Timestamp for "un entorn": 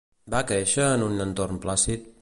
1.09-1.63